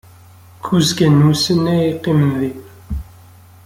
Kuẓ 0.65 0.89
kan 0.97 1.13
n 1.19 1.25
wussan 1.27 1.63
ay 1.73 1.79
yeqqim 1.85 2.21
din. 2.39 2.59